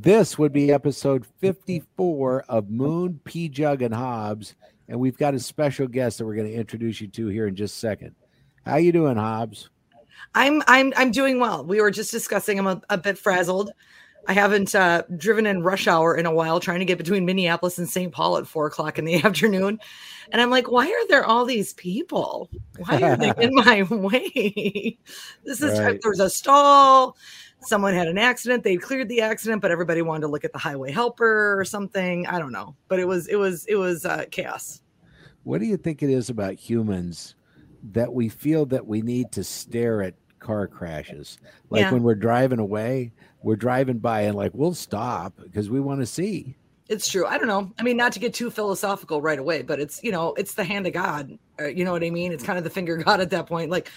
[0.00, 4.56] This would be episode 54 of Moon, Pjugg, and Hobbs.
[4.88, 7.54] And we've got a special guest that we're going to introduce you to here in
[7.54, 8.16] just a second.
[8.66, 9.70] How you doing, Hobbs?
[10.34, 11.64] I'm I'm I'm doing well.
[11.64, 12.58] We were just discussing.
[12.58, 13.70] I'm a, a bit frazzled.
[14.26, 17.78] I haven't uh, driven in rush hour in a while, trying to get between Minneapolis
[17.78, 18.12] and St.
[18.12, 19.78] Paul at four o'clock in the afternoon,
[20.32, 22.50] and I'm like, why are there all these people?
[22.78, 24.98] Why are they in my way?
[25.44, 26.00] This is right.
[26.02, 27.16] there's a stall.
[27.66, 28.64] Someone had an accident.
[28.64, 32.26] They cleared the accident, but everybody wanted to look at the highway helper or something.
[32.26, 34.82] I don't know, but it was it was it was uh, chaos.
[35.44, 37.34] What do you think it is about humans
[37.92, 41.38] that we feel that we need to stare at car crashes?
[41.70, 41.92] Like yeah.
[41.92, 46.06] when we're driving away, we're driving by and like we'll stop because we want to
[46.06, 46.56] see.
[46.88, 47.26] It's true.
[47.26, 47.72] I don't know.
[47.78, 50.64] I mean, not to get too philosophical right away, but it's you know, it's the
[50.64, 51.38] hand of God.
[51.60, 52.32] You know what I mean?
[52.32, 53.70] It's kind of the finger God at that point.
[53.70, 53.90] Like,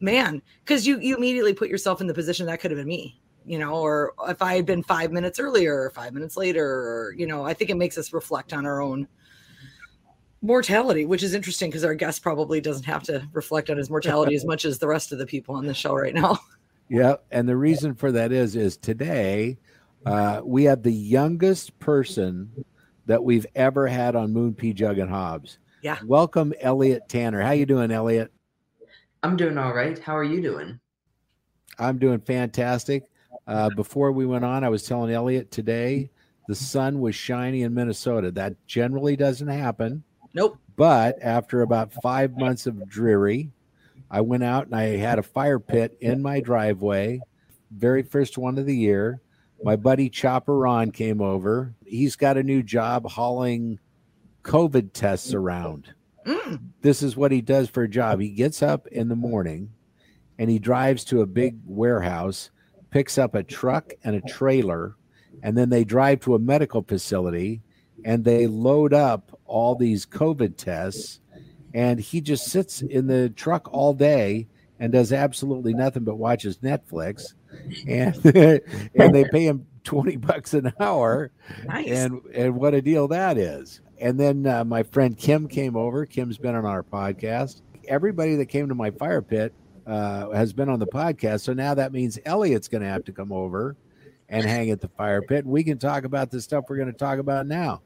[0.00, 3.20] man, because you you immediately put yourself in the position that could have been me.
[3.46, 7.14] You know, or if I had been five minutes earlier or five minutes later, or
[7.16, 9.06] you know, I think it makes us reflect on our own
[10.40, 14.34] mortality, which is interesting because our guest probably doesn't have to reflect on his mortality
[14.34, 16.38] as much as the rest of the people on the show right now.
[16.90, 19.56] Yeah, and the reason for that is is today
[20.04, 22.64] uh, we have the youngest person
[23.06, 25.58] that we've ever had on Moon Pjugg and Hobbs.
[25.84, 25.98] Yeah.
[26.06, 27.42] Welcome, Elliot Tanner.
[27.42, 28.32] How you doing, Elliot?
[29.22, 29.98] I'm doing all right.
[29.98, 30.80] How are you doing?
[31.78, 33.02] I'm doing fantastic.
[33.46, 36.08] Uh, before we went on, I was telling Elliot today
[36.48, 38.30] the sun was shiny in Minnesota.
[38.30, 40.02] That generally doesn't happen.
[40.32, 40.56] Nope.
[40.74, 43.50] But after about five months of dreary,
[44.10, 47.20] I went out and I had a fire pit in my driveway,
[47.70, 49.20] very first one of the year.
[49.62, 51.74] My buddy Chopper Ron came over.
[51.84, 53.80] He's got a new job hauling
[54.44, 55.94] COVID tests around.
[56.24, 56.60] Mm.
[56.82, 58.20] This is what he does for a job.
[58.20, 59.70] He gets up in the morning
[60.38, 62.50] and he drives to a big warehouse,
[62.90, 64.96] picks up a truck and a trailer,
[65.42, 67.62] and then they drive to a medical facility
[68.04, 71.20] and they load up all these COVID tests.
[71.72, 74.46] And he just sits in the truck all day
[74.78, 77.34] and does absolutely nothing but watches Netflix.
[77.88, 78.14] And
[78.94, 81.30] and they pay him 20 bucks an hour.
[81.64, 81.88] Nice.
[81.88, 83.80] And and what a deal that is.
[84.04, 86.04] And then uh, my friend Kim came over.
[86.04, 87.62] Kim's been on our podcast.
[87.88, 89.54] Everybody that came to my fire pit
[89.86, 91.40] uh, has been on the podcast.
[91.40, 93.78] So now that means Elliot's going to have to come over
[94.28, 95.46] and hang at the fire pit.
[95.46, 97.80] We can talk about the stuff we're going to talk about now.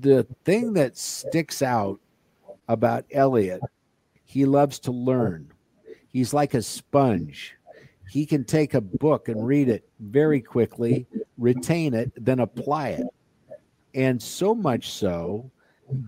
[0.00, 2.00] The thing that sticks out
[2.68, 3.62] about Elliot,
[4.26, 5.50] he loves to learn.
[6.08, 7.56] He's like a sponge.
[8.10, 11.06] He can take a book and read it very quickly,
[11.38, 13.06] retain it, then apply it.
[13.94, 15.50] And so much so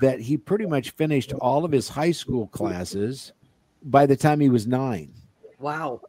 [0.00, 3.32] that he pretty much finished all of his high school classes
[3.82, 5.12] by the time he was nine.
[5.58, 6.00] Wow.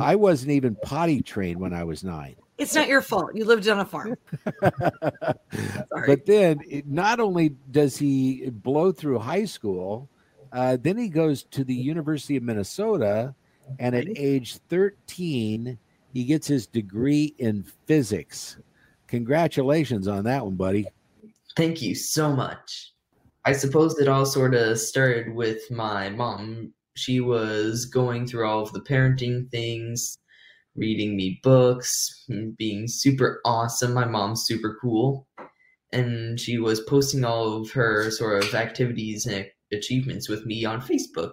[0.00, 2.36] I wasn't even potty trained when I was nine.
[2.58, 3.34] It's not your fault.
[3.34, 4.16] You lived on a farm.
[4.60, 10.08] but then, it, not only does he blow through high school,
[10.52, 13.34] uh, then he goes to the University of Minnesota,
[13.78, 15.78] and at age 13,
[16.12, 18.58] he gets his degree in physics.
[19.08, 20.86] Congratulations on that one, buddy.
[21.56, 22.91] Thank you so much.
[23.44, 26.72] I suppose it all sort of started with my mom.
[26.94, 30.18] She was going through all of the parenting things,
[30.76, 32.24] reading me books,
[32.56, 33.94] being super awesome.
[33.94, 35.26] My mom's super cool.
[35.92, 40.80] And she was posting all of her sort of activities and achievements with me on
[40.80, 41.32] Facebook.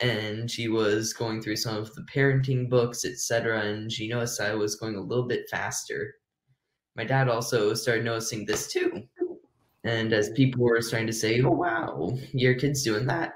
[0.00, 3.60] And she was going through some of the parenting books, etc.
[3.62, 6.14] And she noticed I was going a little bit faster.
[6.94, 9.04] My dad also started noticing this too.
[9.84, 13.34] And as people were starting to say, oh, wow, your kid's doing that,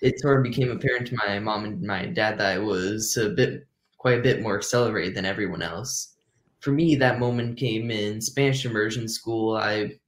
[0.00, 3.30] it sort of became apparent to my mom and my dad that I was a
[3.30, 3.66] bit
[3.98, 6.14] quite a bit more accelerated than everyone else.
[6.60, 9.56] For me, that moment came in Spanish immersion school.
[9.56, 9.98] I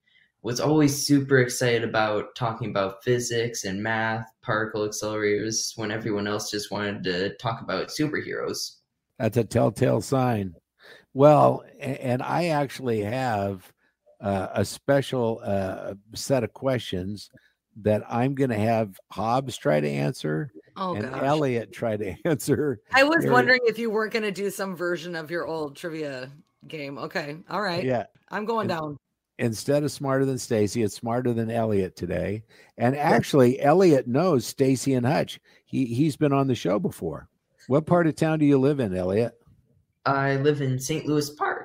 [0.42, 6.50] was always super excited about talking about physics and math, particle accelerators, when everyone else
[6.50, 8.76] just wanted to talk about superheroes.
[9.18, 10.54] That's a telltale sign.
[11.12, 13.70] Well, and I actually have
[14.20, 17.30] uh, a special uh, set of questions
[17.82, 21.22] that I'm going to have Hobbs try to answer oh, and gosh.
[21.22, 22.80] Elliot try to answer.
[22.92, 26.30] I was wondering if you weren't going to do some version of your old trivia
[26.68, 26.98] game.
[26.98, 27.36] Okay.
[27.48, 27.84] All right.
[27.84, 28.06] Yeah.
[28.28, 28.98] I'm going down.
[29.38, 32.42] Instead of smarter than Stacy, it's smarter than Elliot today.
[32.76, 35.40] And actually, Elliot knows Stacy and Hutch.
[35.64, 37.26] He he's been on the show before.
[37.66, 39.32] What part of town do you live in, Elliot?
[40.04, 41.06] I live in St.
[41.06, 41.59] Louis Park.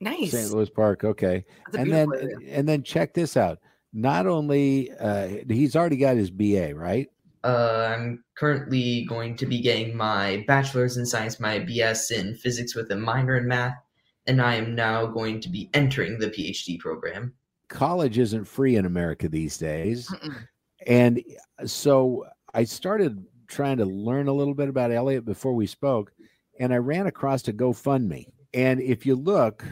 [0.00, 0.30] Nice.
[0.30, 0.50] St.
[0.50, 1.04] Louis Park.
[1.04, 1.44] Okay.
[1.76, 2.36] And then area.
[2.48, 3.58] and then check this out
[3.92, 7.08] not only uh, he's already got his BA, right?
[7.44, 12.74] Uh, I'm currently going to be getting my bachelor's in science, my BS in physics
[12.74, 13.76] with a minor in math,
[14.26, 17.32] and I am now going to be entering the PhD program.
[17.68, 20.08] College isn't free in America these days.
[20.08, 20.46] Mm-mm.
[20.86, 21.22] And
[21.64, 26.12] so I started trying to learn a little bit about Elliot before we spoke,
[26.58, 28.26] and I ran across a GoFundMe.
[28.52, 29.64] And if you look,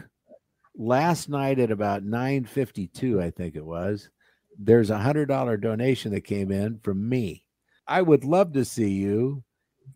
[0.77, 4.09] last night at about 9:52, I think it was,
[4.57, 7.43] there's a hundred dollar donation that came in from me.
[7.87, 9.43] I would love to see you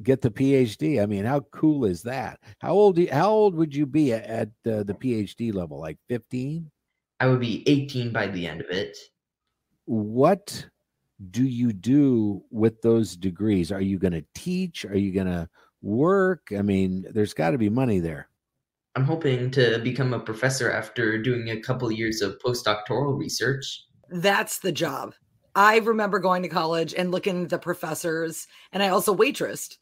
[0.04, 1.02] get the PhD.
[1.02, 2.40] I mean, how cool is that?
[2.60, 2.96] How old?
[2.96, 5.80] do you- How old would you be at, at uh, the PhD level?
[5.80, 6.70] Like 15?
[7.20, 8.98] I would be 18 by the end of it.
[9.86, 10.66] What
[11.30, 13.72] do you do with those degrees?
[13.72, 14.86] Are you going to teach?
[14.86, 15.48] Are you going to
[15.84, 16.48] work?
[16.58, 18.28] I mean, there's got to be money there.
[18.96, 23.86] I'm hoping to become a professor after doing a couple years of postdoctoral research.
[24.10, 25.14] That's the job.
[25.56, 29.78] I remember going to college and looking at the professors, and I also waitressed.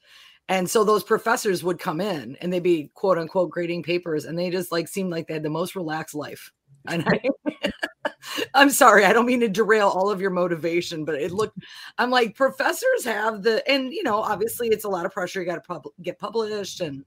[0.47, 4.37] And so those professors would come in and they'd be quote unquote grading papers, and
[4.37, 6.51] they just like seemed like they had the most relaxed life.
[6.87, 7.71] And I,
[8.53, 11.57] I'm sorry, I don't mean to derail all of your motivation, but it looked,
[11.97, 15.39] I'm like, professors have the, and you know, obviously it's a lot of pressure.
[15.39, 17.05] You got to pub- get published, and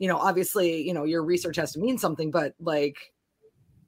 [0.00, 2.96] you know, obviously, you know, your research has to mean something, but like,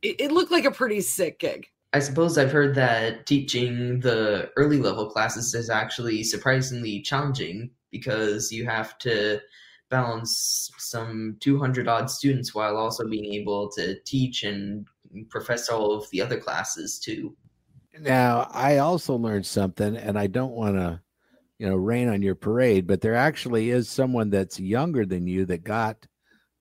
[0.03, 1.67] it, it looked like a pretty sick gig.
[1.94, 8.53] I suppose I've heard that teaching the early level classes is actually surprisingly challenging because
[8.53, 9.41] you have to
[9.91, 14.87] balance some 200 odd students while also being able to teach and
[15.31, 17.35] profess all of the other classes too.
[17.99, 21.00] Now, I also learned something, and I don't want to,
[21.62, 25.44] you know, rain on your parade, but there actually is someone that's younger than you
[25.47, 25.97] that got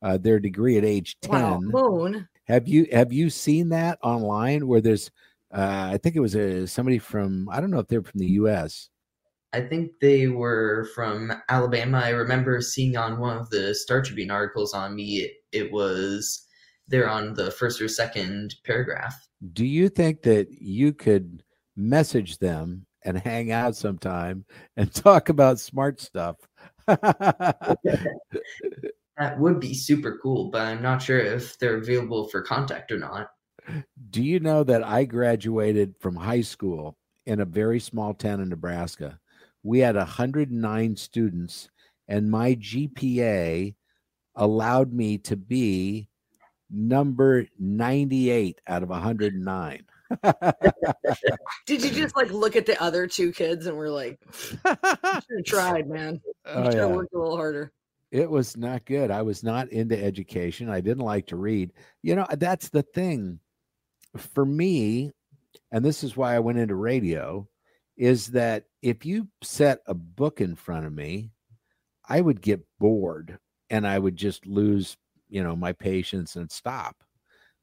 [0.04, 1.32] uh, their degree at age 10.
[1.32, 2.30] Wow, moon.
[2.46, 5.10] Have you have you seen that online where there's
[5.52, 8.28] uh, I think it was a, somebody from I don't know if they're from the
[8.42, 8.90] US.
[9.54, 11.98] I think they were from Alabama.
[11.98, 16.46] I remember seeing on one of the Star Tribune articles on me, it, it was
[16.88, 19.16] there on the first or second paragraph.
[19.52, 21.42] Do you think that you could
[21.76, 24.46] message them and hang out sometime
[24.78, 26.38] and talk about smart stuff?
[29.22, 32.98] That would be super cool, but I'm not sure if they're available for contact or
[32.98, 33.30] not.
[34.10, 38.50] Do you know that I graduated from high school in a very small town in
[38.50, 39.20] Nebraska?
[39.62, 41.70] We had 109 students,
[42.08, 43.76] and my GPA
[44.36, 46.10] allowed me to be
[46.72, 49.86] number 98 out of 109.
[51.66, 55.38] Did you just like look at the other two kids and we're like, You should
[55.38, 56.22] have tried, man.
[56.48, 56.96] You Oh, should have yeah.
[56.96, 57.72] worked a little harder.
[58.12, 59.12] It was not good.
[59.12, 60.70] I was not into education.
[60.70, 61.72] I didn't like to read.
[62.02, 63.40] You know, that's the thing
[64.18, 65.12] for me,
[65.72, 67.48] and this is why I went into radio,
[67.96, 71.30] is that if you set a book in front of me,
[72.10, 73.38] I would get bored
[73.70, 74.98] and I would just lose,
[75.30, 76.98] you know, my patience and stop.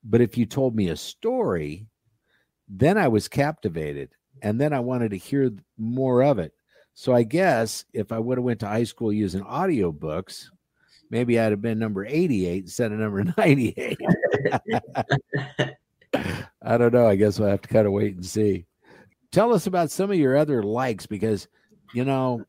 [0.04, 1.88] But if you told me a story,
[2.68, 4.10] then I was captivated
[4.42, 6.52] and then I wanted to hear more of it.
[6.94, 10.46] So I guess if I would have went to high school using audiobooks,
[11.10, 13.98] maybe I'd have been number 88 instead of number 98.
[16.62, 17.06] I don't know.
[17.06, 18.66] I guess we'll have to kind of wait and see.
[19.30, 21.48] Tell us about some of your other likes because,
[21.94, 22.44] you know,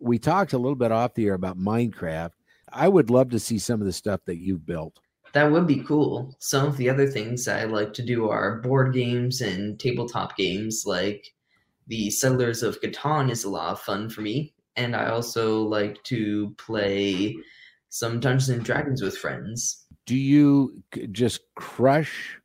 [0.00, 2.32] we talked a little bit off the air about Minecraft.
[2.72, 4.98] I would love to see some of the stuff that you've built.
[5.34, 6.36] That would be cool.
[6.38, 10.84] Some of the other things I like to do are board games and tabletop games,
[10.86, 11.26] like
[11.88, 14.54] the Settlers of Catan is a lot of fun for me.
[14.76, 17.36] And I also like to play
[17.88, 19.84] some Dungeons and Dragons with friends.
[20.06, 22.38] Do you just crush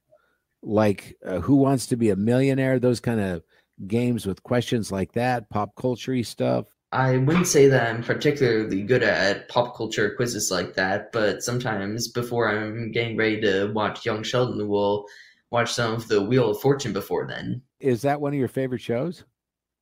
[0.63, 2.79] like uh, Who Wants to Be a Millionaire?
[2.79, 3.43] Those kind of
[3.87, 6.65] games with questions like that, pop culture stuff.
[6.91, 12.07] I wouldn't say that I'm particularly good at pop culture quizzes like that, but sometimes
[12.07, 15.05] before I'm getting ready to watch Young Sheldon, we'll
[15.51, 17.61] watch some of the Wheel of Fortune before then.
[17.79, 19.23] Is that one of your favorite shows?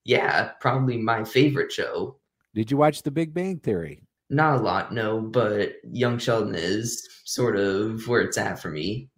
[0.04, 2.18] Yeah, probably my favorite show.
[2.54, 4.02] Did you watch The Big Bang Theory?
[4.30, 9.10] Not a lot, no, but Young Sheldon is sort of where it's at for me.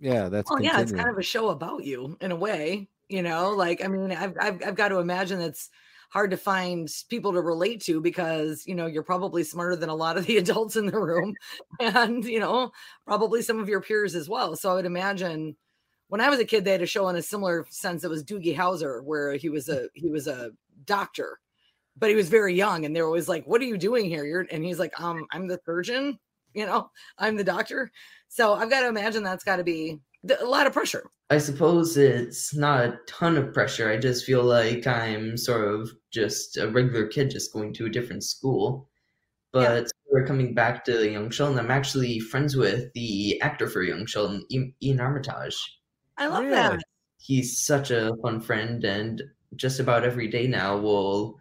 [0.00, 3.22] Yeah, that's Well, yeah, it's kind of a show about you in a way, you
[3.22, 3.50] know.
[3.50, 5.70] Like, I mean, I've I've, I've got to imagine it's
[6.08, 9.94] hard to find people to relate to because you know you're probably smarter than a
[9.94, 11.34] lot of the adults in the room,
[11.80, 12.72] and you know
[13.06, 14.56] probably some of your peers as well.
[14.56, 15.56] So I would imagine
[16.08, 18.04] when I was a kid, they had a show in a similar sense.
[18.04, 20.52] It was Doogie Howser, where he was a he was a
[20.84, 21.38] doctor,
[21.96, 24.24] but he was very young, and they were always like, "What are you doing here?"
[24.24, 26.18] You're and he's like, "Um, I'm the surgeon."
[26.54, 27.92] You know, I'm the doctor.
[28.28, 30.00] So I've got to imagine that's got to be
[30.40, 31.04] a lot of pressure.
[31.30, 33.90] I suppose it's not a ton of pressure.
[33.90, 37.90] I just feel like I'm sort of just a regular kid just going to a
[37.90, 38.88] different school.
[39.52, 44.06] But we're coming back to Young Sheldon, I'm actually friends with the actor for Young
[44.06, 45.56] Sheldon, Iain Armitage.
[46.16, 46.54] I love really?
[46.54, 46.82] that.
[47.18, 49.22] He's such a fun friend, and
[49.56, 51.36] just about every day now we'll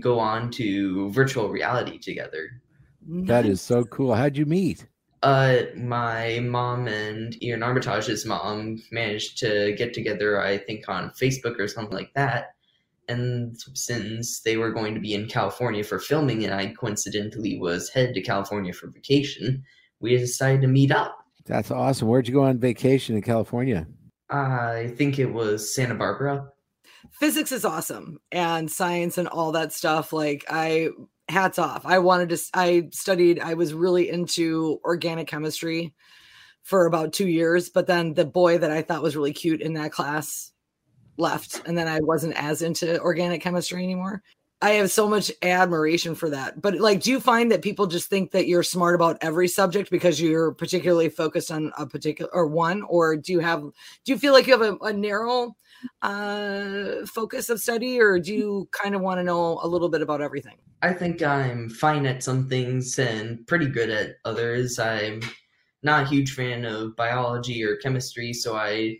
[0.00, 2.62] go on to virtual reality together.
[3.06, 4.14] That is so cool.
[4.14, 4.86] How'd you meet?
[5.22, 11.60] Uh, my mom and Iain Armitage's mom managed to get together, I think, on Facebook
[11.60, 12.54] or something like that.
[13.08, 17.88] And since they were going to be in California for filming, and I coincidentally was
[17.88, 19.62] headed to California for vacation,
[20.00, 21.18] we decided to meet up.
[21.44, 22.08] That's awesome.
[22.08, 23.86] Where'd you go on vacation in California?
[24.30, 26.48] I think it was Santa Barbara.
[27.10, 30.12] Physics is awesome and science and all that stuff.
[30.12, 30.90] Like, I
[31.32, 31.84] hats off.
[31.84, 35.94] I wanted to, I studied, I was really into organic chemistry
[36.62, 39.74] for about two years, but then the boy that I thought was really cute in
[39.74, 40.52] that class
[41.16, 41.62] left.
[41.66, 44.22] And then I wasn't as into organic chemistry anymore.
[44.62, 46.62] I have so much admiration for that.
[46.62, 49.90] But like, do you find that people just think that you're smart about every subject
[49.90, 53.72] because you're particularly focused on a particular or one, or do you have do
[54.12, 55.56] you feel like you have a, a narrow
[56.02, 60.02] uh, focus of study, or do you kind of want to know a little bit
[60.02, 60.56] about everything?
[60.82, 64.78] I think I'm fine at some things and pretty good at others.
[64.78, 65.20] I'm
[65.82, 68.98] not a huge fan of biology or chemistry, so I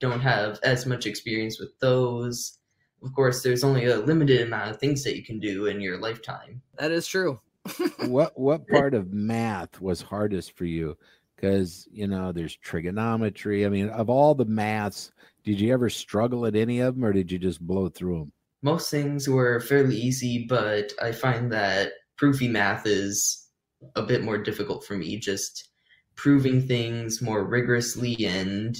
[0.00, 2.58] don't have as much experience with those
[3.02, 5.98] of course, there's only a limited amount of things that you can do in your
[5.98, 6.60] lifetime.
[6.78, 7.40] That is true.
[8.06, 10.96] what what part of math was hardest for you?
[11.36, 13.66] Because you know, there's trigonometry.
[13.66, 15.12] I mean, of all the maths,
[15.48, 18.32] did you ever struggle at any of them, or did you just blow through them?
[18.60, 23.48] Most things were fairly easy, but I find that proofy math is
[23.96, 25.18] a bit more difficult for me.
[25.18, 25.70] Just
[26.16, 28.76] proving things more rigorously and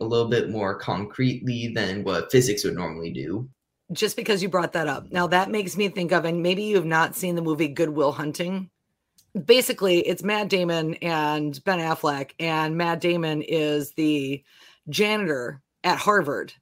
[0.00, 3.46] a little bit more concretely than what physics would normally do.
[3.92, 5.12] Just because you brought that up.
[5.12, 7.90] Now that makes me think of, and maybe you have not seen the movie Good
[7.90, 8.70] Will Hunting.
[9.44, 14.42] Basically, it's Matt Damon and Ben Affleck, and Matt Damon is the
[14.88, 16.52] janitor at Harvard.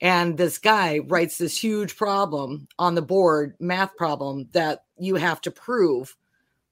[0.00, 5.42] And this guy writes this huge problem on the board, math problem that you have
[5.42, 6.16] to prove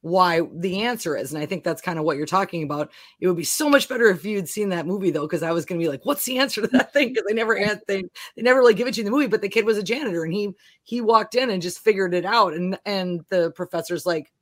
[0.01, 1.33] why the answer is.
[1.33, 2.91] And I think that's kind of what you're talking about.
[3.21, 5.65] It would be so much better if you'd seen that movie though, because I was
[5.65, 7.09] going to be like, what's the answer to that thing?
[7.09, 8.03] Because they never had they,
[8.37, 9.83] they never really give it to you in the movie, but the kid was a
[9.83, 12.55] janitor and he he walked in and just figured it out.
[12.55, 14.33] And and the professor's like,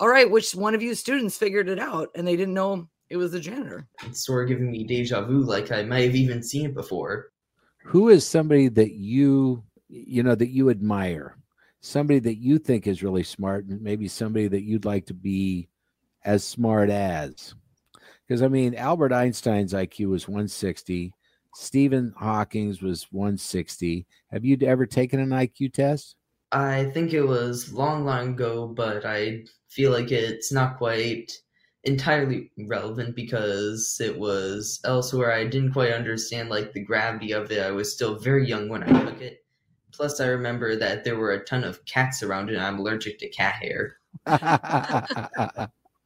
[0.00, 2.08] all right, which one of you students figured it out?
[2.14, 3.86] And they didn't know it was the janitor.
[4.04, 7.30] It's sort of giving me deja vu, like I might have even seen it before.
[7.84, 11.36] Who is somebody that you you know that you admire?
[11.82, 15.68] somebody that you think is really smart and maybe somebody that you'd like to be
[16.24, 17.54] as smart as.
[18.26, 21.12] Because I mean, Albert Einstein's IQ was 160,
[21.54, 24.06] Stephen Hawking's was 160.
[24.30, 26.16] Have you ever taken an IQ test?
[26.52, 31.32] I think it was long, long ago, but I feel like it's not quite
[31.84, 35.32] entirely relevant because it was elsewhere.
[35.32, 37.62] I didn't quite understand like the gravity of it.
[37.62, 39.44] I was still very young when I took it.
[39.92, 43.28] Plus, I remember that there were a ton of cats around, and I'm allergic to
[43.28, 43.96] cat hair.
[44.26, 44.40] well,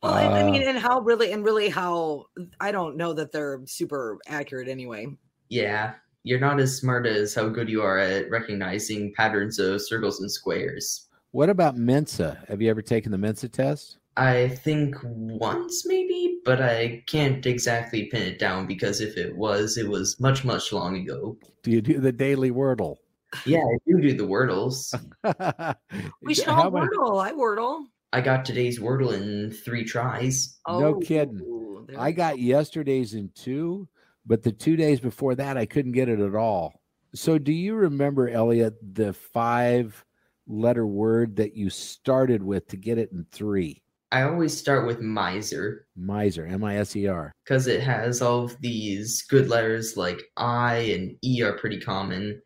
[0.03, 0.71] I mean, uh.
[0.71, 2.27] and how really, and really, how
[2.59, 5.07] I don't know that they're super accurate anyway.
[5.51, 10.21] Yeah, you're not as smart as how good you are at recognizing patterns of circles
[10.21, 11.07] and squares.
[11.31, 12.43] What about Mensa?
[12.49, 13.99] Have you ever taken the Mensa test?
[14.17, 19.77] I think once maybe, but I can't exactly pin it down because if it was,
[19.77, 21.37] it was much, much long ago.
[21.63, 22.97] Do you do the daily Wordle?
[23.45, 24.95] Yeah, I do do the Wordles.
[26.23, 27.23] we should all Wordle.
[27.23, 27.85] I Wordle.
[28.13, 30.59] I got today's Wordle in three tries.
[30.65, 31.87] Oh, no kidding.
[31.99, 33.89] I got yesterday's in two,
[34.25, 36.81] but the two days before that, I couldn't get it at all.
[37.15, 40.05] So, do you remember, Elliot, the five
[40.47, 43.83] letter word that you started with to get it in three?
[44.13, 45.87] I always start with miser.
[45.97, 47.33] Miser, M I S E R.
[47.45, 52.41] Because it has all of these good letters like I and E are pretty common.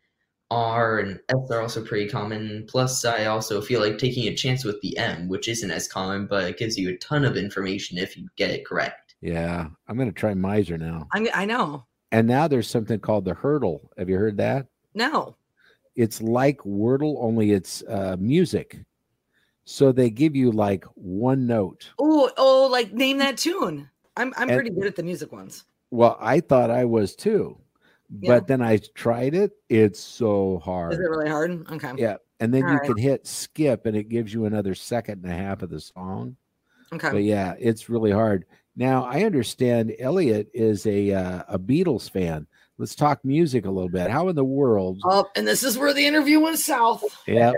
[0.49, 2.65] R and S are also pretty common.
[2.67, 6.27] Plus, I also feel like taking a chance with the M, which isn't as common,
[6.27, 9.15] but it gives you a ton of information if you get it correct.
[9.21, 11.07] Yeah, I'm going to try Miser now.
[11.13, 11.85] I I know.
[12.11, 13.87] And now there's something called the Heardle.
[13.97, 14.67] Have you heard that?
[14.93, 15.37] No.
[15.95, 18.83] It's like Wordle, only it's uh, music.
[19.65, 21.91] So they give you like one note.
[21.99, 23.89] Oh, oh, like name that tune.
[24.17, 25.65] I'm I'm and, pretty good at the music ones.
[25.91, 27.57] Well, I thought I was too.
[28.19, 28.35] Yeah.
[28.35, 29.51] But then I tried it.
[29.69, 30.93] It's so hard.
[30.93, 31.65] Is it really hard?
[31.71, 31.93] Okay.
[31.97, 32.17] Yeah.
[32.39, 32.87] And then All you right.
[32.87, 36.35] can hit skip and it gives you another second and a half of the song.
[36.91, 37.11] Okay.
[37.11, 38.45] But yeah, it's really hard.
[38.75, 42.47] Now I understand Elliot is a uh, a Beatles fan.
[42.77, 44.09] Let's talk music a little bit.
[44.09, 44.99] How in the world?
[45.05, 47.03] Oh, and this is where the interview went south.
[47.27, 47.51] Yeah.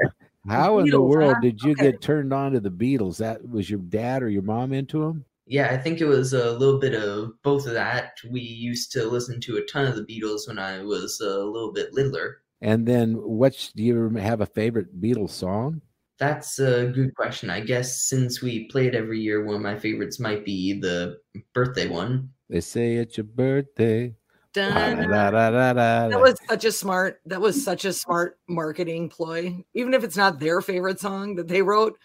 [0.47, 1.41] How in the world huh?
[1.41, 1.91] did you Okay.
[1.91, 3.17] get turned on to the Beatles?
[3.17, 5.25] That was your dad or your mom into them?
[5.45, 8.13] Yeah, I think it was a little bit of both of that.
[8.29, 11.71] We used to listen to a ton of the Beatles when I was a little
[11.73, 12.41] bit littler.
[12.61, 15.81] And then, what's do you have a favorite Beatles song?
[16.17, 17.49] That's a good question.
[17.49, 21.17] I guess since we play it every year, one of my favorites might be the
[21.53, 22.29] birthday one.
[22.49, 24.15] They say it's your birthday.
[24.53, 27.19] Dun, Da, da, da, da, da, That was such a smart.
[27.25, 29.63] That was such a smart marketing ploy.
[29.73, 31.97] Even if it's not their favorite song that they wrote,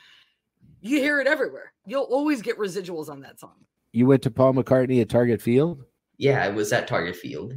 [0.80, 1.72] you hear it everywhere.
[1.86, 3.54] You'll always get residuals on that song.
[3.92, 5.84] You went to Paul McCartney at Target Field.
[6.16, 7.54] Yeah, I was at Target Field.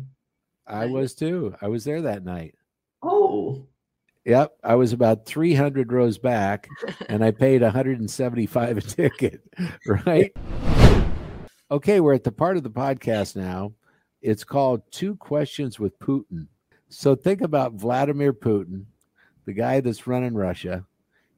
[0.68, 1.56] I was too.
[1.62, 2.56] I was there that night.
[3.02, 3.66] Oh,
[4.26, 6.68] Yep, I was about 300 rows back,
[7.10, 9.42] and I paid 175 a ticket.
[10.06, 10.32] Right.
[11.72, 13.74] Okay, we're at the part of the podcast now.
[14.22, 16.48] It's called Two Questions with Putin.
[16.90, 18.86] So think about Vladimir Putin,
[19.46, 20.86] the guy that's running Russia.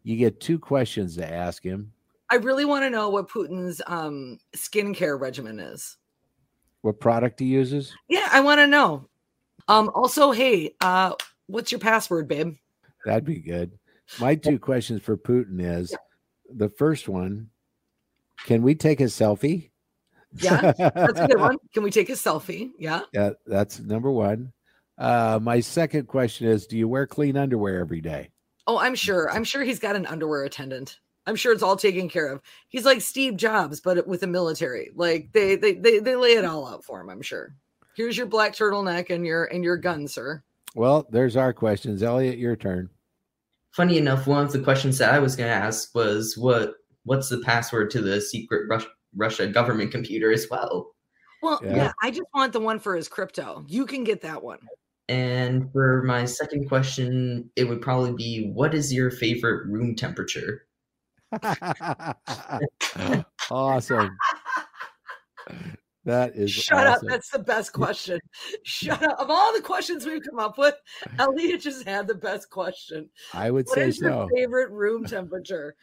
[0.04, 1.94] You get two questions to ask him.
[2.30, 5.98] I really want to know what Putin's um, skincare regimen is.
[6.82, 7.94] What product he uses?
[8.10, 9.08] Yeah, I want to know.
[9.68, 11.14] Um, also, hey, uh,
[11.46, 12.56] what's your password, babe?
[13.06, 13.78] That'd be good.
[14.20, 15.96] My two questions for Putin is
[16.54, 17.50] the first one,
[18.46, 19.70] can we take a selfie?
[20.36, 21.58] Yeah, that's a good one.
[21.74, 22.72] Can we take a selfie?
[22.78, 23.02] Yeah.
[23.14, 24.52] Yeah, that's number one.
[24.98, 28.30] Uh, my second question is Do you wear clean underwear every day?
[28.68, 29.30] Oh, I'm sure.
[29.32, 31.00] I'm sure he's got an underwear attendant.
[31.26, 32.42] I'm sure it's all taken care of.
[32.68, 34.92] He's like Steve Jobs, but with the military.
[34.96, 37.10] Like they they they, they lay it all out for him.
[37.10, 37.56] I'm sure.
[37.96, 40.44] Here's your black turtleneck and your and your gun, sir.
[40.76, 42.02] Well, there's our questions.
[42.02, 42.90] Elliot, your turn.
[43.72, 46.74] funny enough, one of the questions that I was going to ask was what
[47.06, 48.86] what's the password to the secret Rus-
[49.16, 50.96] Russia government computer as well.
[51.42, 51.76] Well, Yeah.
[51.76, 51.92] yeah.
[52.02, 53.66] I just want the one for his crypto.
[53.68, 54.60] You can get that one.
[55.10, 60.66] And for my second question, it would probably be what is your favorite room temperature?
[63.52, 64.18] awesome.
[66.06, 67.02] That is Shut up.
[67.02, 68.20] That's the best question.
[68.64, 69.20] Shut up.
[69.20, 70.76] Of all the questions we've come up with,
[71.20, 73.10] Elliot just had the best question.
[73.34, 75.76] I would What say is your favorite room temperature?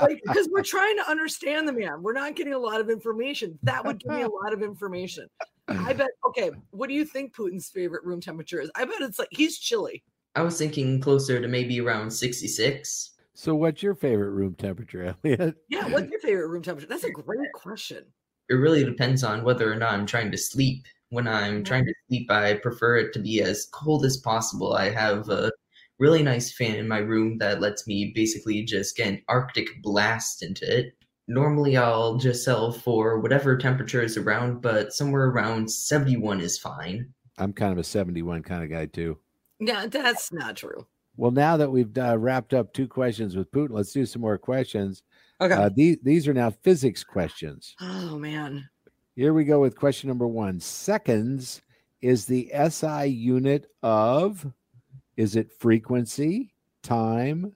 [0.00, 2.02] Like, because we're trying to understand the man.
[2.02, 3.58] We're not getting a lot of information.
[3.64, 5.26] That would give me a lot of information.
[5.68, 6.08] I bet.
[6.28, 8.70] Okay, what do you think Putin's favorite room temperature is?
[8.76, 10.02] I bet it's like he's chilly.
[10.36, 13.10] I was thinking closer to maybe around 66.
[13.34, 15.56] So, what's your favorite room temperature, Elliot?
[15.68, 16.88] Yeah, what's your favorite room temperature?
[16.88, 18.04] That's a great question.
[18.48, 20.84] It really depends on whether or not I'm trying to sleep.
[21.10, 24.74] When I'm trying to sleep, I prefer it to be as cold as possible.
[24.74, 25.50] I have a
[25.98, 30.42] really nice fan in my room that lets me basically just get an Arctic blast
[30.42, 30.94] into it.
[31.28, 37.12] Normally, I'll just sell for whatever temperature is around, but somewhere around 71 is fine.
[37.38, 39.18] I'm kind of a 71 kind of guy, too.
[39.58, 40.86] Yeah, that's not true.
[41.16, 44.38] Well, now that we've uh, wrapped up two questions with Putin, let's do some more
[44.38, 45.02] questions.
[45.40, 45.54] Okay.
[45.54, 47.74] Uh, these, these are now physics questions.
[47.80, 48.68] oh man.
[49.14, 50.60] Here we go with question number one.
[50.60, 51.62] Seconds
[52.02, 54.46] is the SI unit of,
[55.16, 57.52] is it frequency, time,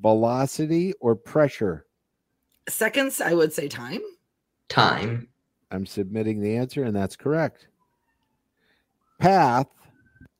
[0.00, 1.86] velocity, or pressure?
[2.68, 4.00] Seconds, I would say time.
[4.68, 5.28] Time.
[5.72, 7.66] I'm submitting the answer, and that's correct.
[9.18, 9.66] Path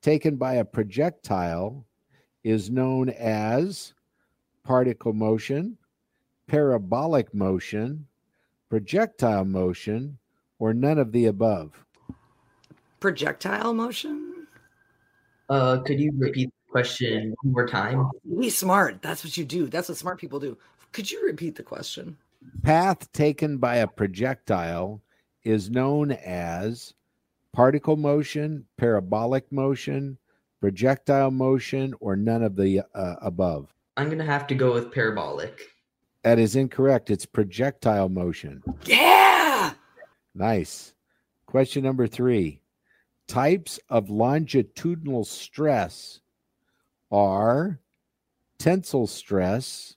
[0.02, 1.84] taken by a projectile
[2.44, 3.92] is known as
[4.64, 5.76] particle motion,
[6.50, 8.08] parabolic motion,
[8.68, 10.18] projectile motion,
[10.58, 11.84] or none of the above.
[12.98, 14.48] Projectile motion.
[15.48, 18.10] Uh, could you repeat the question one more time?
[18.40, 19.00] Be smart.
[19.00, 19.68] That's what you do.
[19.68, 20.58] That's what smart people do.
[20.90, 22.16] Could you repeat the question?
[22.64, 25.00] Path taken by a projectile
[25.44, 26.94] is known as
[27.52, 30.18] particle motion, parabolic motion,
[30.60, 33.72] projectile motion, or none of the uh, above.
[33.96, 35.69] I'm going to have to go with parabolic.
[36.22, 37.10] That is incorrect.
[37.10, 38.62] It's projectile motion.
[38.84, 39.72] Yeah.
[40.34, 40.94] Nice.
[41.46, 42.60] Question number three
[43.26, 46.20] Types of longitudinal stress
[47.12, 47.78] are
[48.58, 49.96] tensile stress,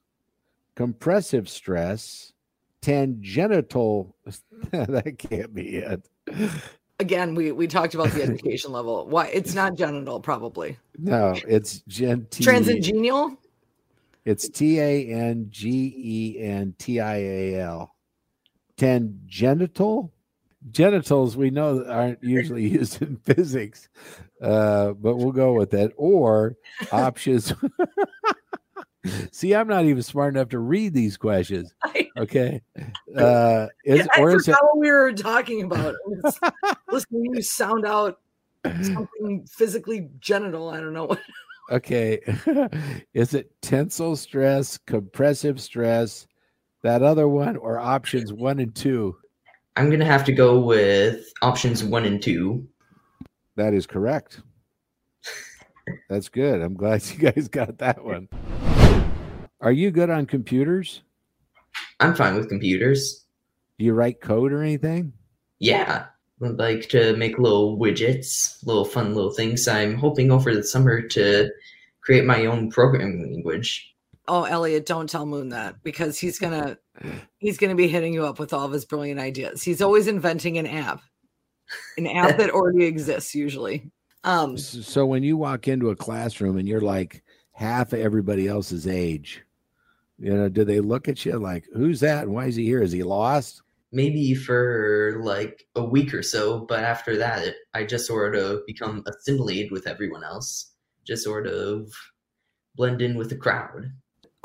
[0.75, 2.33] compressive stress,
[2.81, 4.15] tangential.
[4.71, 6.07] that can't be it.
[6.99, 9.07] Again, we we talked about the education level.
[9.07, 10.77] Why it's not genital, probably.
[10.97, 13.35] No, it's gen- T- Transgenial.
[14.25, 17.95] It's T A N G E N T I A L.
[18.77, 20.13] Tangential?
[20.71, 23.89] Genitals, we know aren't usually used in physics,
[24.41, 25.91] uh, but we'll go with that.
[25.97, 26.55] Or
[26.91, 27.53] options.
[29.31, 31.73] See, I'm not even smart enough to read these questions.
[32.15, 32.61] Okay.
[33.17, 35.95] Uh, is, I or is it, we were talking about.
[36.91, 38.19] Listening you sound out
[38.63, 40.69] something physically genital.
[40.69, 41.19] I don't know what.
[41.73, 42.19] Okay.
[43.15, 46.27] Is it tensile stress, compressive stress,
[46.83, 49.15] that other one, or options one and two?
[49.75, 52.67] I'm gonna have to go with options one and two.
[53.55, 54.41] That is correct.
[56.09, 56.61] That's good.
[56.61, 58.29] I'm glad you guys got that one.
[59.59, 61.01] Are you good on computers?
[61.99, 63.25] I'm fine with computers.
[63.79, 65.13] Do you write code or anything?
[65.57, 66.05] Yeah,
[66.45, 69.67] I'd like to make little widgets, little fun little things.
[69.67, 71.49] I'm hoping over the summer to
[72.01, 73.93] create my own programming language.
[74.27, 76.77] Oh, Elliot, don't tell Moon that because he's gonna
[77.39, 79.63] he's gonna be hitting you up with all of his brilliant ideas.
[79.63, 81.01] He's always inventing an app,
[81.97, 83.91] an app that already exists usually.
[84.23, 88.87] Um, So when you walk into a classroom and you're like half of everybody else's
[88.87, 89.43] age,
[90.17, 92.23] you know, do they look at you like, who's that?
[92.23, 92.81] And why is he here?
[92.81, 93.61] Is he lost?
[93.93, 98.65] Maybe for like a week or so, but after that, it, I just sort of
[98.65, 100.73] become assimilated with everyone else.
[101.05, 101.93] Just sort of
[102.75, 103.91] blend in with the crowd.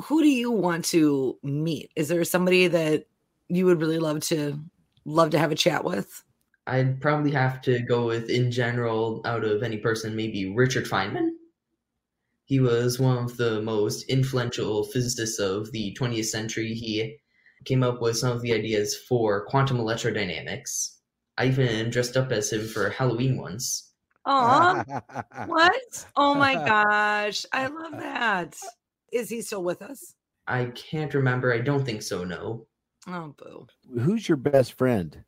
[0.05, 1.91] who do you want to meet?
[1.97, 3.07] Is there somebody that
[3.49, 4.61] you would really love to
[5.05, 6.23] love to have a chat with?
[6.67, 11.31] I'd probably have to go with, in general, out of any person, maybe Richard Feynman.
[12.45, 16.75] He was one of the most influential physicists of the 20th century.
[16.75, 17.17] He
[17.65, 20.97] came up with some of the ideas for quantum electrodynamics.
[21.37, 23.93] I even dressed up as him for Halloween once.
[24.27, 24.83] Oh,
[25.47, 26.07] what?
[26.17, 27.47] Oh my gosh.
[27.53, 28.57] I love that.
[29.13, 30.15] Is he still with us?
[30.47, 31.53] I can't remember.
[31.53, 32.67] I don't think so, no.
[33.07, 33.67] Oh, boo.
[34.01, 35.25] Who's your best friend?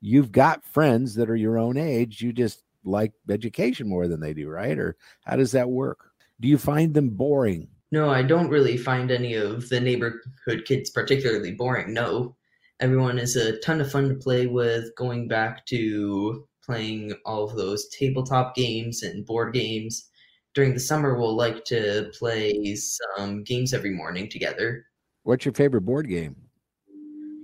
[0.00, 2.20] You've got friends that are your own age.
[2.20, 4.78] You just like education more than they do, right?
[4.78, 6.10] Or how does that work?
[6.40, 7.68] Do you find them boring?
[7.92, 11.92] No, I don't really find any of the neighborhood kids particularly boring.
[11.92, 12.36] No,
[12.80, 14.94] everyone is a ton of fun to play with.
[14.96, 20.10] Going back to playing all of those tabletop games and board games.
[20.54, 24.86] During the summer, we'll like to play some games every morning together.
[25.24, 26.36] What's your favorite board game?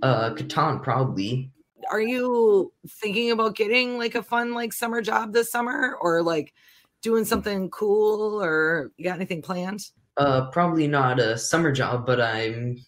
[0.02, 1.50] Uh, Catan, probably.
[1.90, 6.54] Are you thinking about getting like a fun like summer job this summer or like
[7.02, 9.80] doing something cool or you got anything planned?
[10.16, 12.84] Uh, probably not a summer job, but I'm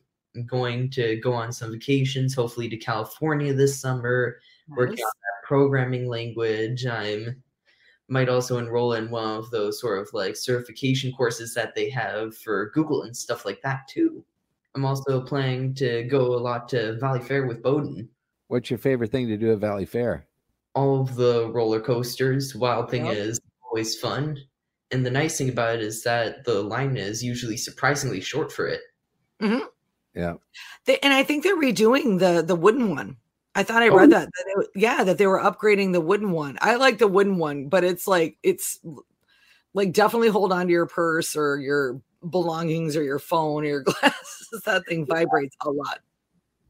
[0.47, 4.39] going to go on some vacations, hopefully to California this summer.
[4.69, 5.03] working Nice.
[5.05, 6.87] on that programming language.
[6.87, 7.43] I'm
[8.09, 12.37] might also enroll in one of those sort of like certification courses that they have
[12.37, 14.25] for Google and stuff like that too.
[14.75, 18.09] I'm also planning to go a lot to Valleyfair with Bowden.
[18.49, 20.23] What's your favorite thing to do at Valleyfair?
[20.75, 22.55] All of the roller coasters.
[22.55, 23.17] Wild thing Yep.
[23.17, 24.39] is always fun.
[24.93, 28.67] And the nice thing about it is that the line is usually surprisingly short for
[28.67, 28.81] it.
[29.41, 29.65] Mm-hmm.
[30.15, 30.35] Yeah.
[30.85, 33.17] They, and I think they're redoing the the wooden one.
[33.55, 33.97] I thought I Oh.
[33.97, 36.59] read that, that it- yeah, that they were upgrading the wooden one.
[36.61, 38.79] I like the wooden one, but it's like it's
[39.75, 43.83] like definitely hold on to your purse or your belongings or your phone or your
[43.85, 44.63] glasses.
[44.67, 46.01] that thing vibrates a lot.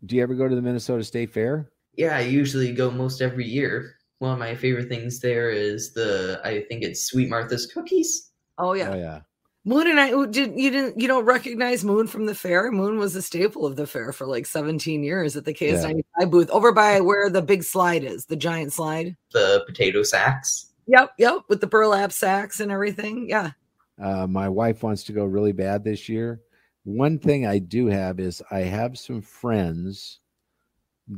[0.07, 1.69] Do you ever go to the Minnesota State Fair?
[1.97, 3.97] Yeah, I usually go most every year.
[4.23, 8.31] One of my favorite things there is the I think it's Sweet Martha's cookies.
[8.57, 8.91] Oh yeah.
[8.91, 9.21] Oh yeah.
[9.65, 12.71] Moon and I oh, did you didn't you don't recognize Moon from the fair?
[12.71, 16.51] Moon was a staple of the fair for like 17 years at the KS95 booth
[16.51, 19.17] over by where the big slide is, the giant slide.
[19.33, 20.71] the potato sacks.
[20.87, 23.29] Yep, yep, with the burlap sacks and everything.
[23.29, 23.51] Yeah.
[24.01, 26.43] Uh, my wife wants to go really bad this year.
[26.85, 30.21] One thing I do have is I have some friends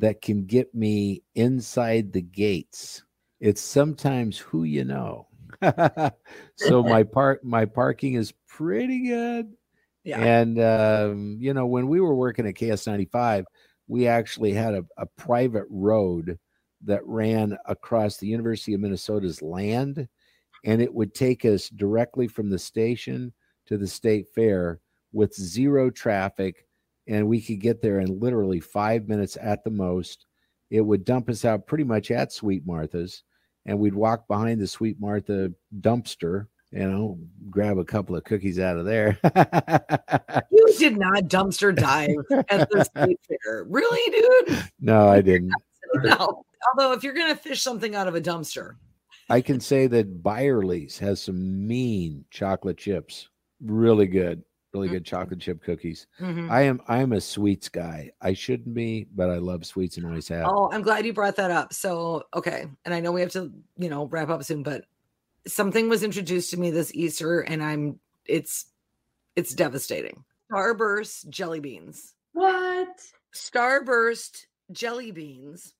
[0.01, 3.03] that can get me inside the gates.
[3.41, 5.29] It's sometimes who you know.
[6.57, 9.53] so my park my parking is pretty good.
[10.05, 10.21] Yeah.
[10.21, 13.45] And um, you know, when we were working at KS95,
[13.87, 16.39] we actually had a, a private road
[16.85, 20.09] that ran across the University of Minnesota's land,
[20.65, 23.33] and it would take us directly from the station
[23.67, 24.81] to the state fair
[25.13, 26.67] with zero traffic,
[27.07, 30.27] and we could get there in literally five minutes at the most.
[30.71, 33.23] It would dump us out pretty much at Sweet Martha's,
[33.67, 37.19] and we'd walk behind the Sweet Martha dumpster, you know,
[37.51, 39.19] grab a couple of cookies out of there.
[40.51, 42.17] You did not dumpster dive
[42.49, 43.65] at the state fair.
[43.69, 44.11] Really,
[44.49, 44.65] dude?
[44.81, 45.53] no, I didn't.
[45.97, 46.45] No.
[46.73, 48.77] Although if you're gonna fish something out of a dumpster,
[49.31, 53.29] I can say that Byerly's has some mean chocolate chips.
[53.63, 54.43] Really good.
[54.75, 56.09] Really good chocolate chip cookies.
[56.21, 56.51] Mhm.
[56.51, 58.11] I am I am a sweets guy.
[58.21, 60.47] I shouldn't be, but I love sweets and always have.
[60.49, 61.73] Oh, I'm glad you brought that up.
[61.73, 62.67] So, okay.
[62.85, 64.85] And I know we have to, you know, wrap up soon, but
[65.47, 68.67] something was introduced to me this Easter and I'm it's
[69.37, 70.25] it's devastating.
[70.51, 72.15] Starburst jelly beans.
[72.33, 73.01] What?
[73.33, 75.75] Starburst jelly beans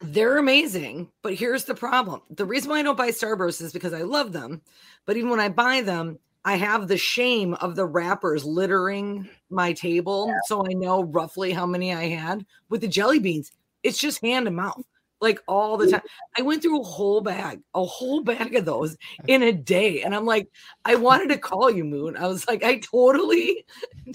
[0.00, 2.20] They're amazing, but here's the problem.
[2.30, 4.60] The reason why I don't buy Starburst is because I love them.
[5.06, 9.72] But even when I buy them, I have the shame of the wrappers littering my
[9.72, 10.28] table.
[10.28, 10.38] Yeah.
[10.46, 12.46] So I know roughly how many I had.
[12.68, 13.50] With the jelly beans,
[13.82, 14.84] it's just hand to mouth
[15.20, 16.02] like all the time.
[16.38, 20.02] I went through a whole bag, a whole bag of those in a day.
[20.02, 20.48] And I'm like,
[20.84, 22.16] I wanted to call you, Moon.
[22.16, 23.66] I was like, I totally,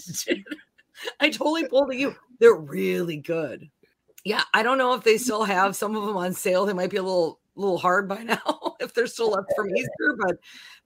[1.20, 2.16] I totally pulled you.
[2.40, 3.70] They're really good
[4.24, 6.66] yeah, I don't know if they still have some of them on sale.
[6.66, 10.18] They might be a little little hard by now if they're still left from Easter,
[10.20, 10.38] but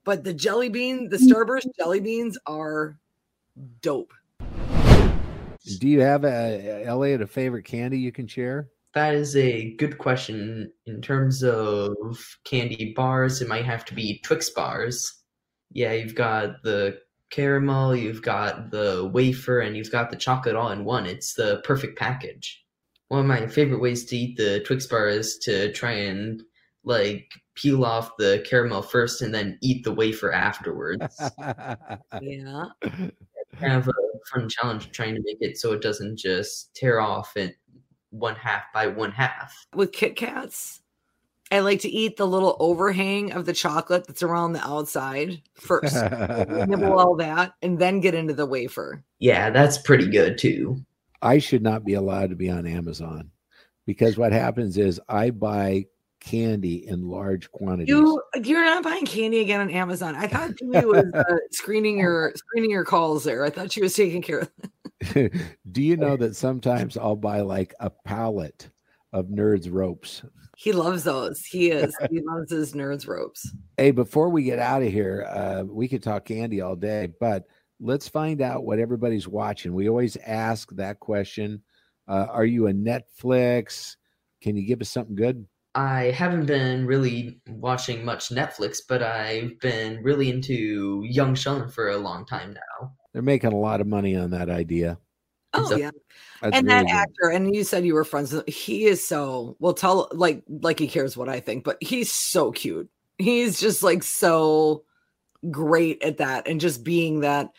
[0.06, 1.28] but the jelly bean, the mm.
[1.28, 2.98] Starburst jelly beans are
[3.82, 4.12] dope.
[5.80, 8.70] Do you have a Elliot a favorite candy you can share?
[8.94, 10.72] That is a good question.
[10.86, 12.06] In terms of
[12.44, 15.22] candy bars, it might have to be Twix bars.
[15.72, 20.70] Yeah, you've got the caramel, you've got the wafer, and you've got the chocolate all
[20.70, 21.04] in one.
[21.04, 22.64] It's the perfect package
[23.08, 26.42] one of my favorite ways to eat the Twix bar is to try and
[26.86, 31.20] like peel off the caramel first and then eat the wafer afterwards.
[32.22, 32.64] yeah.
[33.58, 33.92] Kind of a
[34.32, 37.52] fun challenge trying to make it so it doesn't just tear off in
[38.10, 39.66] one half by one half.
[39.74, 40.80] With Kit Kats,
[41.50, 45.96] I like to eat the little overhang of the chocolate that's around the outside first.
[46.68, 49.02] nibble all that and then get into the wafer.
[49.18, 50.84] Yeah, that's pretty good too.
[51.20, 53.30] I should not be allowed to be on Amazon
[53.86, 55.86] because what happens is I buy
[56.26, 57.88] candy in large quantities.
[57.88, 60.14] You you're not buying candy again on Amazon.
[60.14, 63.44] I thought Julie was uh, screening your screening your calls there.
[63.44, 64.50] I thought she was taking care of.
[65.72, 68.68] Do you know that sometimes I'll buy like a pallet
[69.12, 70.22] of Nerds ropes?
[70.56, 71.44] He loves those.
[71.44, 71.96] He is.
[72.10, 73.54] He loves his Nerds ropes.
[73.76, 77.44] Hey, before we get out of here, uh, we could talk candy all day, but
[77.78, 79.74] let's find out what everybody's watching.
[79.74, 81.62] We always ask that question.
[82.08, 83.96] Uh, are you a Netflix?
[84.40, 85.46] Can you give us something good?
[85.76, 91.90] I haven't been really watching much Netflix, but I've been really into Young Sheldon for
[91.90, 92.92] a long time now.
[93.12, 94.98] They're making a lot of money on that idea.
[95.52, 95.90] Oh a, yeah,
[96.42, 96.92] and really that good.
[96.92, 98.34] actor, and you said you were friends.
[98.46, 99.74] He is so well.
[99.74, 102.88] Tell like like he cares what I think, but he's so cute.
[103.18, 104.84] He's just like so
[105.50, 107.50] great at that and just being that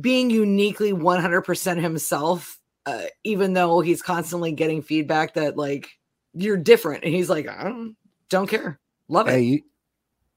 [0.00, 5.90] being uniquely 100% himself uh, even though he's constantly getting feedback that like
[6.34, 7.04] you're different.
[7.04, 7.96] And he's like i don't,
[8.28, 8.80] don't care.
[9.08, 9.32] Love it.
[9.32, 9.62] Hey, you,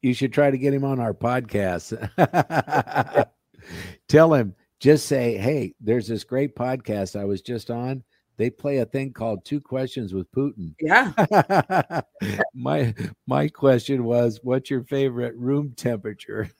[0.02, 1.96] you should try to get him on our podcast.
[4.08, 8.04] Tell him just say hey there's this great podcast i was just on
[8.38, 10.74] they play a thing called two questions with Putin.
[10.80, 12.02] Yeah.
[12.54, 12.93] my
[13.28, 16.50] my question was, what's your favorite room temperature?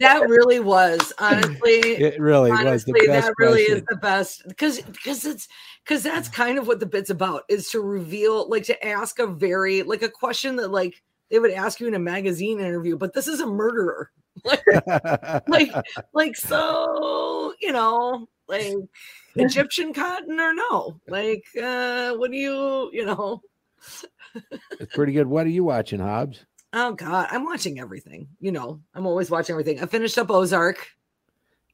[0.00, 1.80] that really was honestly.
[1.80, 3.78] It really honestly, was That really question.
[3.78, 5.48] is the best because because it's
[5.84, 9.26] because that's kind of what the bit's about is to reveal like to ask a
[9.26, 13.14] very like a question that like they would ask you in a magazine interview, but
[13.14, 14.10] this is a murderer.
[14.44, 14.62] like,
[15.48, 15.70] like,
[16.12, 18.74] like so, you know, like
[19.36, 21.00] Egyptian cotton or no?
[21.08, 23.42] Like, uh, what do you, you know?
[24.78, 25.26] it's pretty good.
[25.26, 26.44] What are you watching, Hobbs?
[26.72, 28.28] Oh God, I'm watching everything.
[28.40, 29.82] You know, I'm always watching everything.
[29.82, 30.88] I finished up Ozark.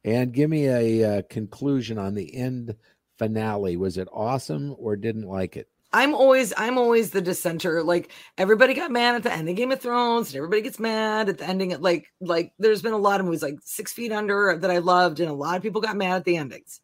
[0.05, 2.75] And give me a, uh, conclusion on the end
[3.19, 3.77] finale.
[3.77, 5.69] Was it awesome or didn't like it?
[5.93, 7.83] I'm always I'm always the dissenter.
[7.83, 11.29] Like everybody got mad at the end of Game of Thrones, and everybody gets mad
[11.29, 11.73] at the ending.
[11.73, 14.79] Of, like like there's been a lot of movies like Six Feet Under that I
[14.79, 16.81] loved, and a lot of people got mad at the endings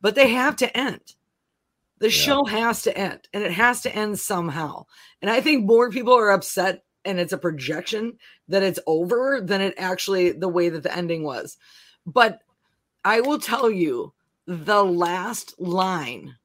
[0.00, 1.14] but they have to end.
[1.98, 2.12] The yeah.
[2.12, 4.86] show has to end and it has to end somehow.
[5.20, 9.60] And I think more people are upset and it's a projection that it's over than
[9.60, 11.58] it actually the way that the ending was.
[12.06, 12.40] But
[13.04, 14.14] I will tell you
[14.46, 16.36] the last line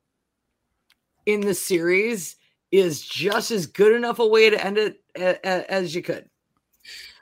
[1.25, 2.35] in the series
[2.71, 6.29] is just as good enough a way to end it as you could.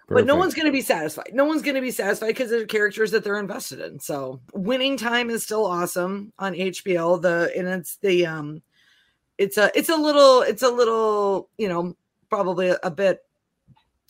[0.07, 0.27] Perfect.
[0.27, 1.31] But no one's going to be satisfied.
[1.33, 3.99] No one's going to be satisfied because they're characters that they're invested in.
[3.99, 7.21] So, Winning Time is still awesome on HBO.
[7.21, 8.61] The and it's the um,
[9.37, 11.95] it's a it's a little it's a little you know
[12.29, 13.21] probably a, a bit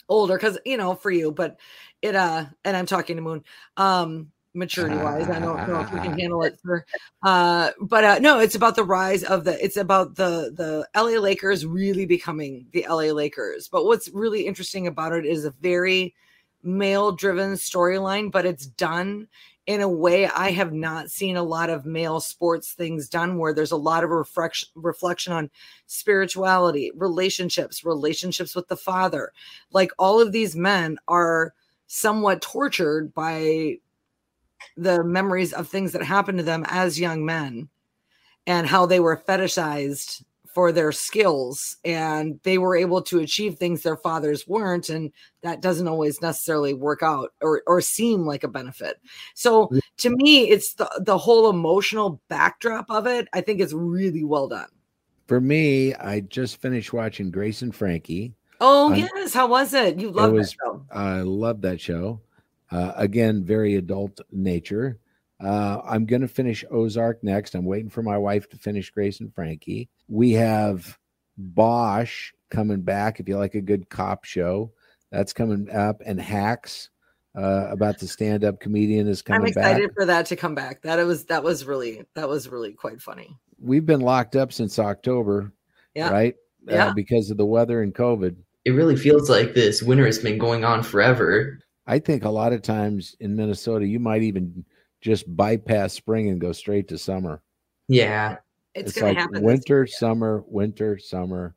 [0.10, 1.60] older because you know for you, but
[2.01, 3.43] it uh and I'm talking to Moon
[3.77, 5.30] um maturity wise.
[5.30, 6.60] I don't know if you can handle it.
[6.63, 6.86] For,
[7.24, 9.63] uh, but uh, no, it's about the rise of the.
[9.63, 13.68] It's about the the LA Lakers really becoming the LA Lakers.
[13.68, 16.16] But what's really interesting about it is a very
[16.63, 19.28] male driven storyline, but it's done
[19.66, 23.54] in a way I have not seen a lot of male sports things done where
[23.54, 25.50] there's a lot of reflection reflection on
[25.88, 29.32] spirituality, relationships, relationships with the father.
[29.72, 31.54] Like all of these men are
[31.88, 33.78] somewhat tortured by
[34.78, 37.69] the memories of things that happened to them as young men
[38.47, 40.23] and how they were fetishized
[40.54, 41.78] for their skills.
[41.84, 44.89] And they were able to achieve things their fathers weren't.
[44.89, 48.99] And that doesn't always necessarily work out or, or seem like a benefit.
[49.34, 54.23] So to me it's the, the whole emotional backdrop of it i think it's really
[54.23, 54.67] well done.
[55.28, 58.34] For me, I just finished watching Grace and Frankie.
[58.60, 59.34] oh I'm- yes.
[59.34, 59.97] How was it?
[59.99, 60.86] You love was- that show.
[60.91, 62.19] I love that show.
[62.74, 65.00] Uh, again, very adult nature.
[65.44, 67.54] Uh, I'm going to finish Ozark next.
[67.56, 69.90] I'm waiting for my wife to finish Grace and Frankie.
[70.08, 70.98] We have
[71.38, 73.20] Bosch coming back.
[73.20, 74.72] If you like a good cop show,
[75.12, 76.02] that's coming up.
[76.06, 76.90] And Hacks
[77.38, 79.42] uh, about the stand up comedian is coming.
[79.42, 79.96] i'm excited back.
[79.96, 83.36] for that to come back that was that was really that was really quite funny
[83.60, 85.52] We've been locked up since October,
[85.96, 86.10] Yeah.
[86.12, 86.36] right?
[86.68, 86.88] Yeah.
[86.90, 88.36] Uh, because of the weather and COVID.
[88.66, 91.60] It really feels like this winter has been going on forever.
[91.86, 94.63] I think a lot of times in Minnesota, you might even
[95.02, 97.41] just bypass spring and go straight to summer.
[97.88, 98.38] Yeah.
[98.74, 101.56] it's, It's, gonna like happen this winter, summer, winter, summer.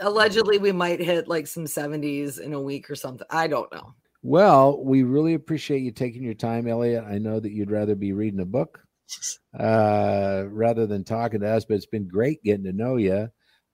[0.00, 3.94] allegedly we might hit like some 70s in a week or something i don't know
[4.22, 7.04] Well, we really appreciate you taking your time, Elliot.
[7.06, 8.80] I know that you'd rather be reading a book
[9.60, 13.28] uh, rather than talking to us, but it's been great getting to know you.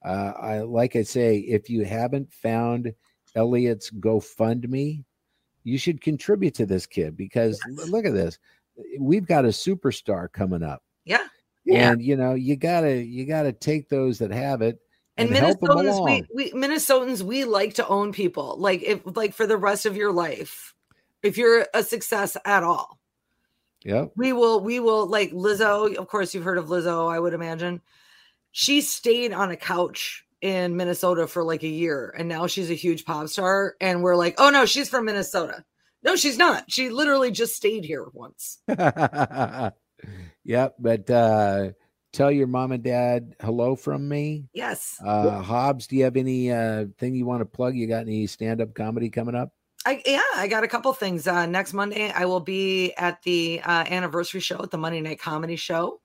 [0.04, 2.92] Uh, I like I say, if you haven't found
[3.36, 5.04] Elliot's GoFundMe,
[5.64, 8.38] you should contribute to this kid because l- look at this.
[8.98, 10.82] We've got a superstar coming up.
[11.04, 11.26] yeah
[11.64, 11.90] Yeah.
[11.92, 14.78] And you know, you gotta you gotta take those that have it
[15.16, 19.46] and, and, minnesotans we, we minnesotans we like to own people like if like for
[19.46, 20.72] the rest of your life
[21.22, 22.98] if you're a success at all
[23.84, 24.06] Yeah.
[24.16, 27.82] we will we will like lizzo of course you've heard of lizzo i would imagine
[28.52, 32.74] she stayed on a couch in minnesota for like a year and now she's a
[32.74, 35.64] huge pop star and we're like oh no she's from minnesota
[36.02, 38.58] no she's not she literally just stayed here once
[40.44, 40.74] yep.
[40.78, 41.70] But uh
[42.12, 44.48] tell your mom and dad hello from me.
[44.52, 47.76] yes Uh Hobbs, do you have any uh thing you want to plug?
[47.76, 49.52] You got any stand-up comedy coming up?
[49.86, 51.26] I yeah, I got a couple things.
[51.26, 55.20] Uh, next Monday, I will be at the uh, anniversary show at the Monday Night
[55.20, 56.00] Comedy Show.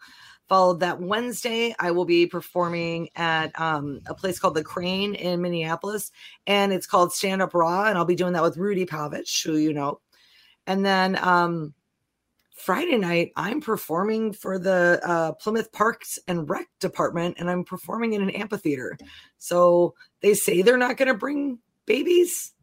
[0.48, 5.42] Followed that Wednesday, I will be performing at um, a place called the Crane in
[5.42, 6.12] Minneapolis,
[6.46, 9.58] and it's called Stand Up Raw, and I'll be doing that with Rudy Pavich, who
[9.58, 10.02] you know.
[10.68, 11.74] And then um,
[12.56, 18.14] Friday night, I'm performing for the uh, Plymouth Parks and Rec Department, and I'm performing
[18.14, 18.98] in an amphitheater.
[19.38, 22.54] So they say they're not going to bring babies.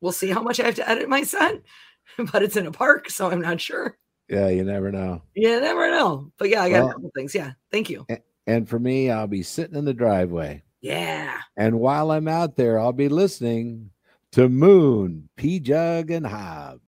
[0.00, 1.62] We'll see how much I have to edit my set,
[2.32, 3.98] but it's in a park, so I'm not sure.
[4.32, 5.22] Yeah, you never know.
[5.34, 6.32] You never know.
[6.38, 7.34] But yeah, I got Well- a couple things.
[7.34, 7.52] Yeah.
[7.70, 8.06] Thank you.
[8.46, 10.62] And for me, I'll be sitting in the driveway.
[10.80, 11.36] Yeah.
[11.56, 13.90] And while I'm out there, I'll be listening
[14.32, 16.82] to Moon, Pjugg, and Hobbs.